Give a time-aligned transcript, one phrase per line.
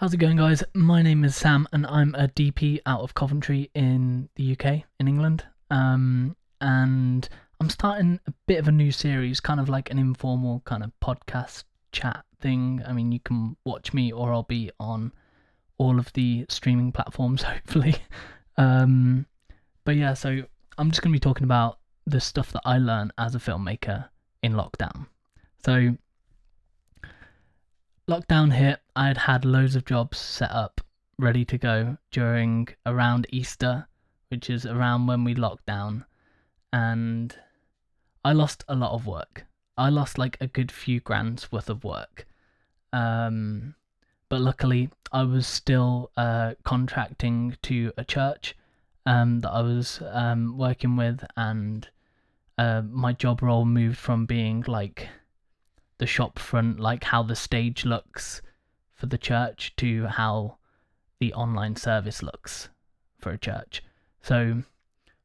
[0.00, 0.62] How's it going, guys?
[0.74, 5.08] My name is Sam, and I'm a DP out of Coventry in the UK, in
[5.08, 5.44] England.
[5.72, 7.28] Um, and
[7.60, 10.92] I'm starting a bit of a new series, kind of like an informal kind of
[11.02, 12.80] podcast chat thing.
[12.86, 15.10] I mean, you can watch me, or I'll be on
[15.78, 17.96] all of the streaming platforms, hopefully.
[18.56, 19.26] Um,
[19.84, 20.44] but yeah, so
[20.78, 24.08] I'm just going to be talking about the stuff that I learned as a filmmaker
[24.44, 25.08] in lockdown.
[25.64, 25.96] So,
[28.08, 30.80] lockdown hit, I had had loads of jobs set up,
[31.18, 33.86] ready to go during around Easter,
[34.30, 36.06] which is around when we locked down,
[36.72, 37.36] and
[38.24, 39.44] I lost a lot of work.
[39.76, 42.26] I lost like a good few grand's worth of work.
[42.92, 43.74] Um,
[44.30, 48.56] but luckily, I was still uh, contracting to a church
[49.04, 51.86] um, that I was um, working with, and
[52.56, 55.08] uh, my job role moved from being like
[55.98, 58.42] the shop front, like how the stage looks
[58.94, 60.58] for the church, to how
[61.20, 62.68] the online service looks
[63.18, 63.82] for a church.
[64.22, 64.62] So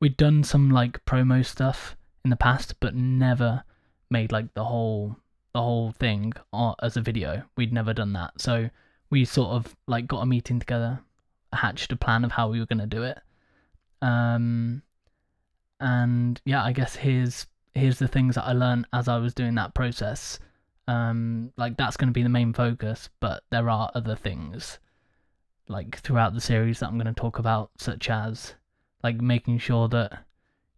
[0.00, 3.64] we'd done some like promo stuff in the past, but never
[4.10, 5.16] made like the whole
[5.52, 6.32] the whole thing
[6.82, 7.42] as a video.
[7.56, 8.40] We'd never done that.
[8.40, 8.70] So
[9.10, 11.00] we sort of like got a meeting together,
[11.52, 13.18] hatched a plan of how we were going to do it.
[14.02, 14.82] Um
[15.80, 19.54] and yeah, I guess here's here's the things that I learned as I was doing
[19.54, 20.38] that process.
[20.88, 24.78] Um, like that's going to be the main focus, but there are other things
[25.68, 28.54] like throughout the series that I'm going to talk about, such as
[29.04, 30.24] like making sure that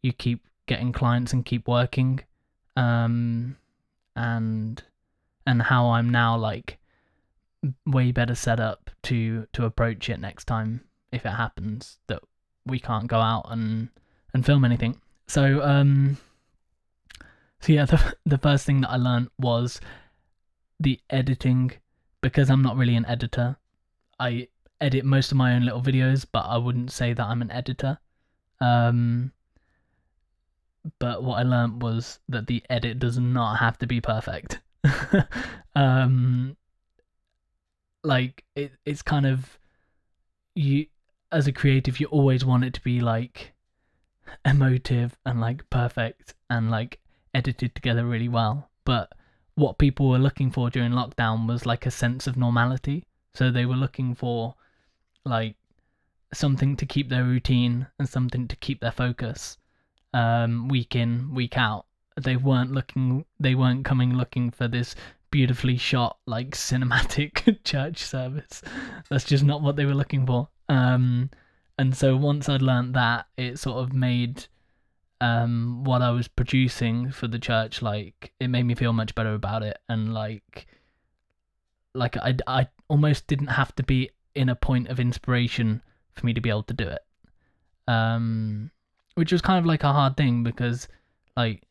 [0.02, 2.20] you keep getting clients and keep working,
[2.76, 3.56] um,
[4.16, 4.82] and
[5.46, 6.78] and how I'm now like
[7.86, 12.20] way better set up to to approach it next time if it happens that
[12.66, 13.88] we can't go out and
[14.34, 15.00] and film anything.
[15.26, 16.18] So um
[17.60, 19.80] so yeah, the the first thing that I learned was
[20.80, 21.72] the editing
[22.22, 23.56] because I'm not really an editor.
[24.18, 24.48] I
[24.80, 27.98] edit most of my own little videos, but I wouldn't say that I'm an editor.
[28.60, 29.32] Um,
[30.98, 34.60] but what I learned was that the edit does not have to be perfect.
[35.76, 36.56] um,
[38.02, 39.58] like it, it's kind of
[40.54, 40.86] you
[41.32, 43.52] as a creative, you always want it to be like
[44.44, 46.98] emotive and like perfect and like
[47.34, 48.70] edited together really well.
[48.84, 49.12] But
[49.60, 53.04] what people were looking for during lockdown was like a sense of normality.
[53.34, 54.54] So they were looking for
[55.24, 55.56] like
[56.32, 59.58] something to keep their routine and something to keep their focus
[60.14, 61.84] um, week in, week out.
[62.20, 64.94] They weren't looking, they weren't coming looking for this
[65.30, 68.62] beautifully shot, like cinematic church service.
[69.10, 70.48] That's just not what they were looking for.
[70.70, 71.30] Um,
[71.78, 74.46] and so once I'd learned that, it sort of made
[75.20, 79.34] um what I was producing for the church like it made me feel much better
[79.34, 79.78] about it.
[79.88, 80.66] And like
[81.94, 85.82] like I I almost didn't have to be in a point of inspiration
[86.12, 87.02] for me to be able to do it.
[87.86, 88.70] Um
[89.14, 90.88] which was kind of like a hard thing because
[91.36, 91.62] like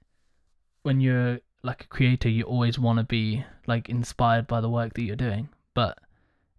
[0.84, 4.94] when you're like a creator you always want to be like inspired by the work
[4.94, 5.50] that you're doing.
[5.74, 5.98] But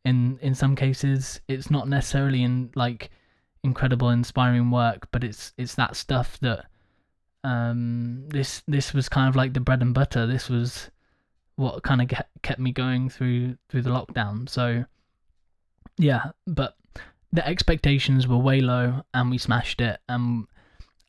[0.05, 3.11] in in some cases it's not necessarily in like
[3.63, 6.65] incredible inspiring work but it's it's that stuff that
[7.45, 10.27] um, this this was kind of like the bread and butter.
[10.27, 10.91] This was
[11.57, 12.11] what kind of
[12.43, 14.49] kept me going through through the lockdown.
[14.49, 14.85] So
[15.99, 16.77] yeah, but
[17.33, 20.01] the expectations were way low, and we smashed it.
[20.09, 20.47] And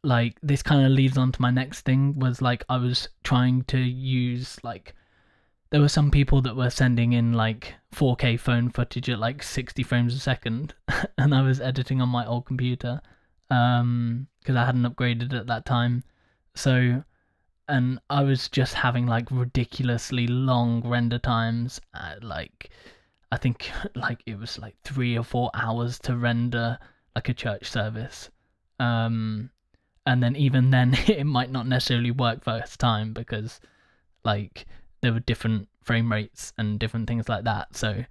[0.03, 3.63] like this kind of leads on to my next thing was like I was trying
[3.65, 4.95] to use like
[5.69, 9.83] there were some people that were sending in like 4K phone footage at like 60
[9.83, 10.73] frames a second,
[11.17, 13.01] and I was editing on my old computer
[13.49, 16.05] um because I hadn't upgraded at that time
[16.55, 17.03] so,
[17.67, 21.79] and I was just having like ridiculously long render times.
[22.21, 22.69] like,
[23.31, 26.77] I think like it was like three or four hours to render
[27.15, 28.29] like a church service.
[28.79, 29.51] Um,
[30.05, 33.59] and then even then, it might not necessarily work first time because
[34.23, 34.65] like
[35.01, 37.75] there were different frame rates and different things like that.
[37.75, 38.03] So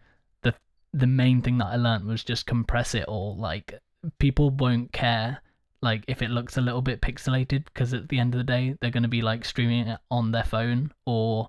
[0.42, 0.54] the
[0.92, 3.36] the main thing that I learned was just compress it all.
[3.36, 3.74] Like
[4.18, 5.40] people won't care
[5.82, 8.76] like if it looks a little bit pixelated because at the end of the day
[8.80, 11.48] they're going to be like streaming it on their phone or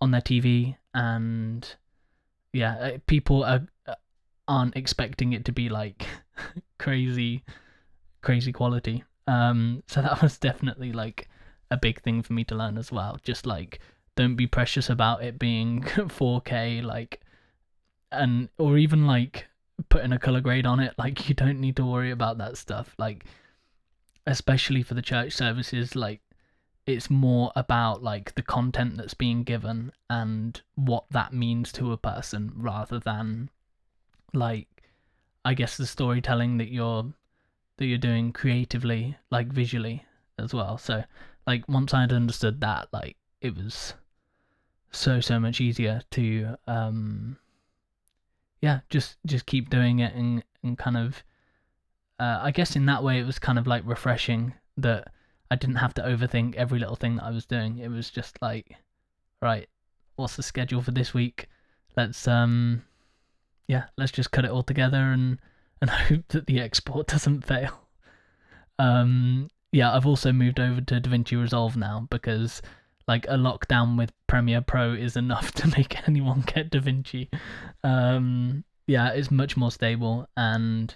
[0.00, 1.76] on their TV and
[2.52, 3.94] yeah uh, people are uh,
[4.48, 6.06] aren't expecting it to be like
[6.78, 7.42] crazy
[8.22, 9.04] crazy quality.
[9.26, 11.28] Um so that was definitely like
[11.70, 13.18] a big thing for me to learn as well.
[13.22, 13.80] Just like
[14.16, 17.20] don't be precious about it being 4k like
[18.12, 19.46] and or even like
[19.88, 22.94] putting a color grade on it like you don't need to worry about that stuff.
[22.98, 23.24] Like
[24.30, 26.20] especially for the church services like
[26.86, 31.96] it's more about like the content that's being given and what that means to a
[31.96, 33.50] person rather than
[34.32, 34.66] like
[35.44, 37.12] I guess the storytelling that you're
[37.76, 40.04] that you're doing creatively, like visually
[40.38, 40.76] as well.
[40.76, 41.04] So
[41.46, 43.94] like once I'd understood that, like it was
[44.90, 47.38] so so much easier to um
[48.60, 51.22] yeah, just just keep doing it and and kind of
[52.20, 55.08] uh, I guess in that way it was kind of like refreshing that
[55.50, 57.78] I didn't have to overthink every little thing that I was doing.
[57.78, 58.76] It was just like,
[59.40, 59.68] right,
[60.16, 61.48] what's the schedule for this week?
[61.96, 62.84] Let's um,
[63.66, 65.38] yeah, let's just cut it all together and
[65.80, 67.88] and hope that the export doesn't fail.
[68.78, 72.60] Um, yeah, I've also moved over to DaVinci Resolve now because
[73.08, 77.28] like a lockdown with Premiere Pro is enough to make anyone get DaVinci.
[77.82, 80.94] Um, yeah, it's much more stable and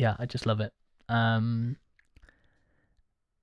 [0.00, 0.72] yeah, I just love it.
[1.10, 1.76] Um,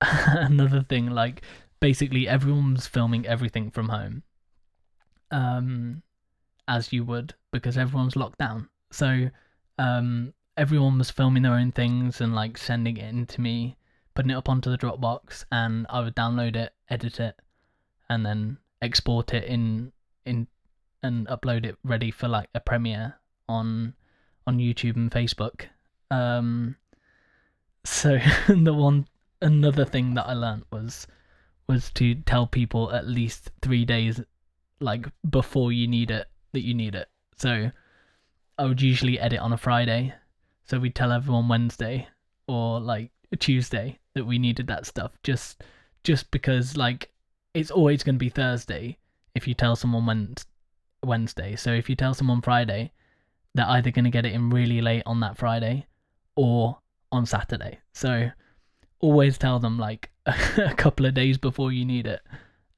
[0.00, 1.42] another thing, like
[1.78, 4.24] basically everyone's filming everything from home,
[5.30, 6.02] um,
[6.66, 8.68] as you would because everyone's locked down.
[8.90, 9.30] So,
[9.78, 13.76] um, everyone was filming their own things and like sending it in to me,
[14.14, 17.36] putting it up onto the Dropbox, and I would download it, edit it,
[18.10, 19.92] and then export it in
[20.26, 20.48] in
[21.04, 23.14] and upload it ready for like a premiere
[23.48, 23.94] on
[24.44, 25.68] on YouTube and Facebook.
[26.10, 26.76] Um,
[27.84, 28.18] so
[28.48, 29.06] the one
[29.40, 31.06] another thing that I learned was
[31.68, 34.20] was to tell people at least three days
[34.80, 37.08] like before you need it that you need it.
[37.36, 37.70] So
[38.58, 40.14] I would usually edit on a Friday.
[40.64, 42.08] So we'd tell everyone Wednesday
[42.46, 45.62] or like Tuesday that we needed that stuff just
[46.04, 47.10] just because like
[47.54, 48.98] it's always going to be Thursday
[49.34, 50.34] if you tell someone
[51.04, 51.56] Wednesday.
[51.56, 52.92] So if you tell someone Friday,
[53.54, 55.86] they're either going to get it in really late on that Friday
[56.38, 56.78] or
[57.10, 57.80] on Saturday.
[57.92, 58.30] So
[59.00, 62.20] always tell them like a couple of days before you need it.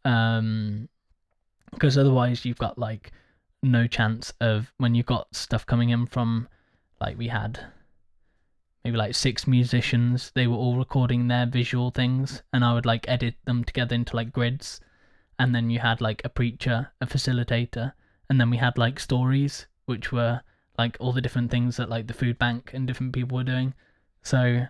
[0.04, 0.88] Um
[1.70, 3.12] because otherwise you've got like
[3.62, 6.48] no chance of when you've got stuff coming in from
[7.02, 7.60] like we had
[8.82, 13.06] maybe like six musicians they were all recording their visual things and i would like
[13.08, 14.80] edit them together into like grids
[15.38, 17.92] and then you had like a preacher a facilitator
[18.30, 20.40] and then we had like stories which were
[20.80, 23.74] like all the different things that like the food bank and different people were doing.
[24.22, 24.66] So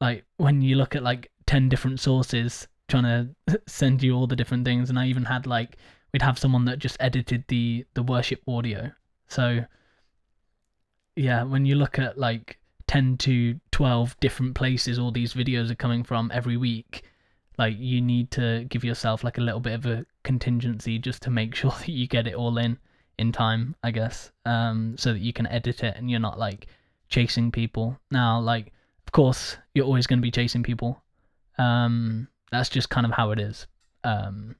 [0.00, 4.36] like when you look at like 10 different sources trying to send you all the
[4.36, 5.76] different things and i even had like
[6.12, 8.90] we'd have someone that just edited the the worship audio.
[9.28, 9.64] So
[11.14, 15.82] yeah when you look at like 10 to 12 different places all these videos are
[15.84, 17.02] coming from every week
[17.58, 21.30] like you need to give yourself like a little bit of a contingency just to
[21.30, 22.78] make sure that you get it all in
[23.18, 26.66] in time i guess um so that you can edit it and you're not like
[27.08, 27.98] chasing people.
[28.10, 28.72] Now like
[29.06, 31.02] of course you're always going to be chasing people.
[31.58, 33.66] Um that's just kind of how it is.
[34.02, 34.56] Um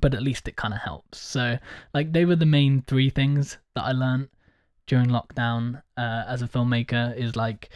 [0.00, 1.18] but at least it kind of helps.
[1.18, 1.58] So
[1.94, 4.28] like they were the main three things that i learned
[4.86, 7.70] during lockdown uh, as a filmmaker is like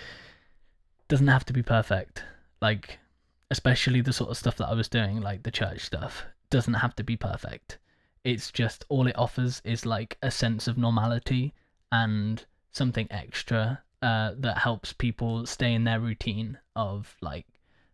[1.09, 2.25] doesn't have to be perfect.
[2.61, 2.99] Like
[3.51, 6.97] especially the sort of stuff that i was doing like the church stuff doesn't have
[6.97, 7.79] to be perfect
[8.27, 11.55] it's just all it offers is like a sense of normality
[11.93, 17.47] and something extra uh, that helps people stay in their routine of like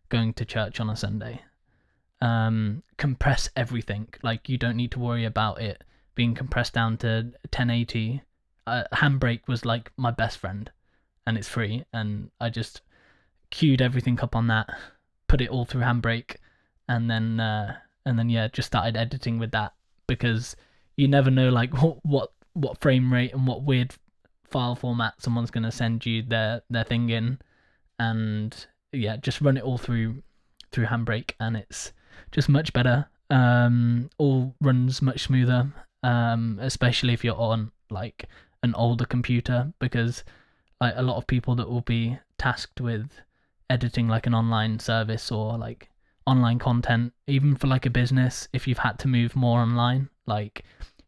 [0.09, 1.39] going to church on a Sunday.
[2.19, 4.07] Um, compress everything.
[4.23, 5.83] Like you don't need to worry about it
[6.15, 8.23] being compressed down to 1080.
[8.65, 10.71] Uh, Handbrake was like my best friend,
[11.27, 11.85] and it's free.
[11.93, 12.81] And I just
[13.51, 14.67] queued everything up on that,
[15.27, 16.37] put it all through Handbrake,
[16.89, 19.73] and then uh, and then yeah, just started editing with that
[20.07, 20.55] because
[20.95, 23.93] you never know like what what what frame rate and what weird
[24.45, 27.39] file format someone's going to send you their their thing in.
[27.99, 30.21] And yeah just run it all through
[30.71, 31.93] through handbrake and it's
[32.31, 33.07] just much better.
[33.29, 35.71] Um all runs much smoother
[36.03, 38.25] um especially if you're on like
[38.61, 40.23] an older computer because
[40.81, 43.09] like a lot of people that will be tasked with
[43.69, 45.89] editing like an online service or like
[46.25, 50.63] online content even for like a business if you've had to move more online like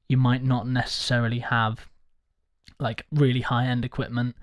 [0.07, 1.87] you might not necessarily have
[2.79, 4.35] like really high end equipment.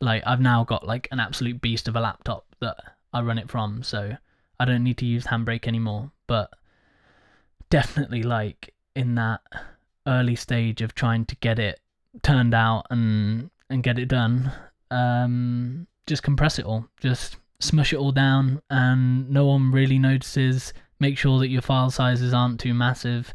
[0.00, 2.76] Like I've now got like an absolute beast of a laptop that
[3.12, 4.16] I run it from, so
[4.58, 6.10] I don't need to use Handbrake anymore.
[6.26, 6.50] But
[7.70, 9.40] definitely like in that
[10.06, 11.80] early stage of trying to get it
[12.22, 14.52] turned out and and get it done,
[14.90, 20.72] um, just compress it all, just smush it all down, and no one really notices.
[21.00, 23.34] Make sure that your file sizes aren't too massive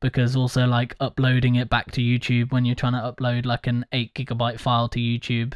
[0.00, 3.86] because also like uploading it back to YouTube when you're trying to upload like an
[3.92, 5.54] 8 gigabyte file to YouTube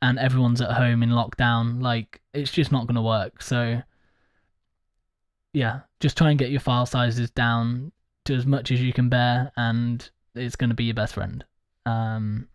[0.00, 3.82] and everyone's at home in lockdown like it's just not going to work so
[5.52, 7.90] yeah just try and get your file sizes down
[8.24, 11.44] to as much as you can bear and it's going to be your best friend
[11.84, 12.48] um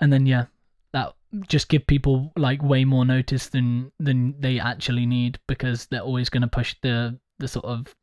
[0.00, 0.46] and then yeah,
[1.48, 6.28] just give people like way more notice than than they actually need because they're always
[6.28, 7.94] going to push the the sort of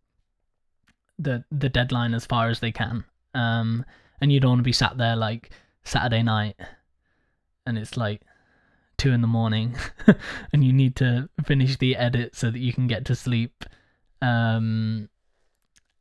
[1.19, 3.03] the the deadline as far as they can.
[3.33, 3.85] Um,
[4.21, 5.51] and you don't want to be sat there like
[5.83, 6.55] Saturday night,
[7.65, 8.21] and it's like
[8.97, 9.75] two in the morning,
[10.53, 13.65] and you need to finish the edit so that you can get to sleep.
[14.21, 15.09] Um,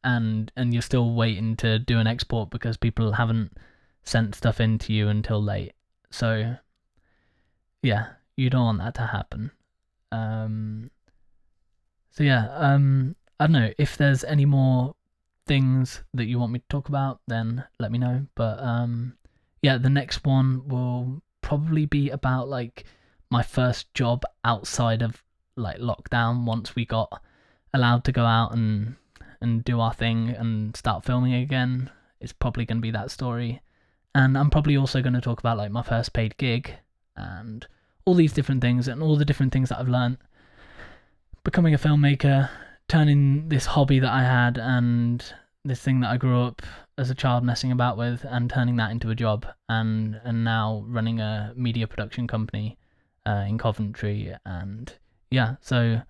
[0.04, 3.56] and and you're still waiting to do an export because people haven't
[4.04, 5.72] sent stuff in to you until late.
[6.10, 6.56] So
[7.82, 9.50] yeah, you don't want that to happen.
[10.10, 10.90] Um,
[12.10, 14.94] so yeah, um, I don't know if there's any more
[15.46, 18.26] things that you want me to talk about, then let me know.
[18.34, 19.16] But um,
[19.62, 22.84] yeah, the next one will probably be about like
[23.30, 25.22] my first job outside of
[25.56, 26.44] like lockdown.
[26.44, 27.22] Once we got
[27.74, 28.96] allowed to go out and
[29.40, 33.60] and do our thing and start filming again, it's probably going to be that story.
[34.14, 36.76] And I'm probably also going to talk about like my first paid gig
[37.16, 37.66] and
[38.04, 40.18] all these different things and all the different things that I've learned
[41.44, 42.48] becoming a filmmaker,
[42.88, 45.24] turning this hobby that I had and
[45.64, 46.62] this thing that I grew up
[46.98, 50.84] as a child messing about with and turning that into a job and and now
[50.86, 52.76] running a media production company
[53.26, 54.92] uh, in Coventry and
[55.30, 56.02] yeah so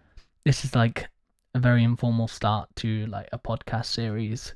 [0.44, 1.08] this is like
[1.54, 4.54] a very informal start to like a podcast series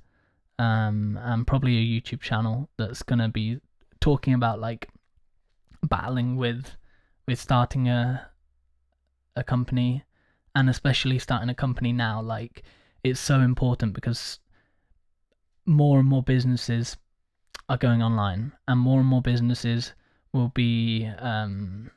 [0.58, 3.60] um and probably a YouTube channel that's going to be
[4.00, 4.88] talking about like
[5.86, 6.72] battling with
[7.26, 8.28] with starting a
[9.34, 10.04] a company
[10.54, 12.62] and especially starting a company now like
[13.04, 14.40] it's so important because
[15.66, 16.96] more and more businesses
[17.68, 19.92] are going online and more and more businesses
[20.32, 21.90] will be um,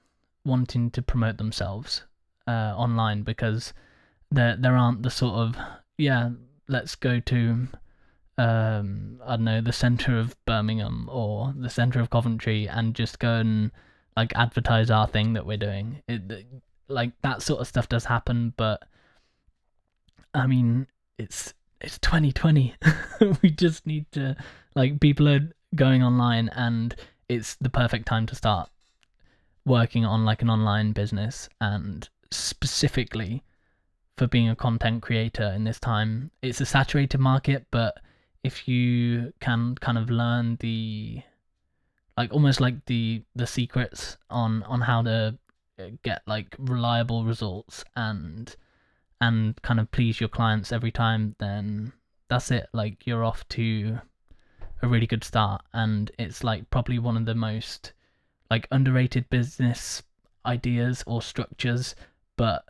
[0.46, 2.04] wanting to promote themselves
[2.48, 3.74] uh, online because
[4.32, 5.58] there there aren't the sort of
[5.98, 6.30] yeah
[6.68, 7.68] let's go to
[8.38, 13.20] um, I don't know the center of Birmingham or the center of Coventry and just
[13.20, 13.72] go and
[14.18, 16.02] like advertise our thing that we're doing.
[16.08, 16.48] It
[16.88, 18.84] like that sort of stuff does happen, but
[20.34, 20.88] I mean,
[21.20, 22.74] it's it's 2020.
[23.44, 24.36] we just need to
[24.76, 26.96] like people are going online, and
[27.30, 28.70] it's the perfect time to start
[29.64, 33.44] working on like an online business, and specifically
[34.18, 36.32] for being a content creator in this time.
[36.42, 38.00] It's a saturated market, but
[38.44, 41.22] if you can kind of learn the
[42.18, 45.38] like almost like the the secrets on on how to
[45.80, 48.56] uh, get like reliable results and
[49.22, 51.92] and kind of please your clients every time then
[52.30, 52.70] that's it.
[52.74, 54.00] Like you're off to
[54.82, 55.62] a really good start.
[55.74, 57.92] And it's like probably one of the most
[58.50, 60.04] like underrated business
[60.46, 61.96] ideas or structures
[62.38, 62.64] but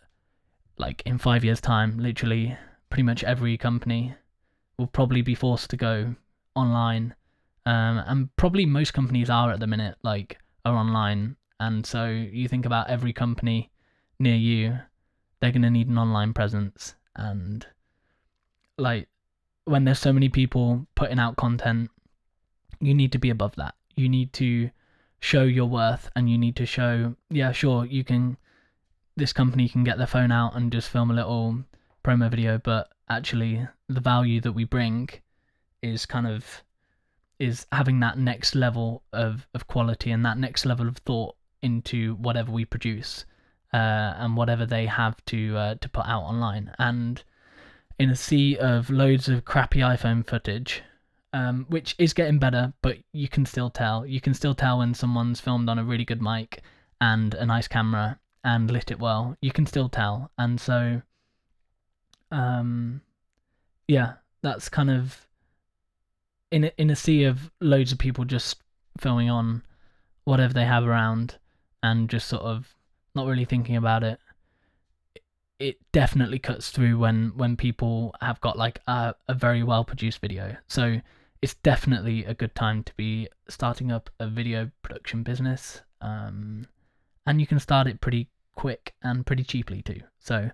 [0.77, 2.57] like in 5 years time literally
[2.89, 4.15] pretty much every company
[4.79, 6.15] will probably be forced to go
[6.55, 7.13] online
[7.69, 11.35] um, and probably most companies are at the minute, like, are online.
[11.59, 13.69] And so you think about every company
[14.17, 14.79] near you,
[15.39, 16.95] they're going to need an online presence.
[17.15, 17.67] And,
[18.79, 19.07] like,
[19.65, 21.91] when there's so many people putting out content,
[22.79, 23.75] you need to be above that.
[23.95, 24.71] You need to
[25.19, 28.37] show your worth and you need to show, yeah, sure, you can,
[29.15, 31.59] this company can get their phone out and just film a little
[32.09, 35.09] promo video, but actually, the value that we bring
[35.83, 36.63] is kind of
[37.37, 42.15] is having that next level of, of quality and that next level of thought into
[42.15, 43.25] whatever we produce
[43.73, 46.71] uh, and whatever they have to uh, to put out online.
[46.79, 47.23] And
[47.99, 50.81] in a sea of loads of crappy iPhone footage,
[51.33, 54.05] um, which is getting better, but you can still tell.
[54.05, 56.61] You can still tell when someone's filmed on a really good mic
[56.99, 59.37] and a nice camera and lit it well.
[59.41, 61.01] You can still tell, and so,
[62.31, 63.01] um,
[63.87, 65.27] yeah, that's kind of
[66.51, 68.57] in a, in a sea of loads of people just
[68.99, 69.63] filming on
[70.25, 71.37] whatever they have around
[71.83, 72.75] and just sort of
[73.15, 74.19] not really thinking about it.
[75.59, 80.21] It definitely cuts through when when people have got like a, a very well produced
[80.21, 80.55] video.
[80.67, 81.01] So
[81.41, 86.65] it's definitely a good time to be starting up a video production business um,
[87.25, 90.01] and you can start it pretty quick and pretty cheaply too.
[90.19, 90.49] So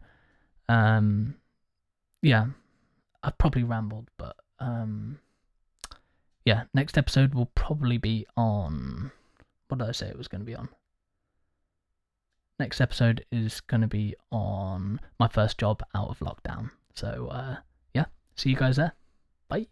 [0.70, 1.36] um,
[2.26, 2.48] yeah
[3.24, 5.20] i've probably rambled but um,
[6.46, 9.12] yeah, next episode will probably be on.
[9.68, 10.70] What did I say it was going to be on?
[12.60, 16.70] Next episode is going to be on my first job out of lockdown.
[16.94, 17.58] So, uh,
[17.94, 18.06] yeah,
[18.36, 18.94] see you guys there.
[19.50, 19.68] Bye.